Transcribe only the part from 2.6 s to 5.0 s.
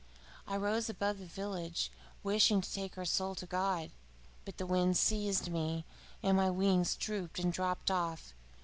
to take her soul to God; but a wind